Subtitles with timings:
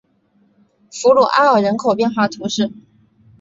[0.91, 2.73] 弗鲁阿尔人口变化图示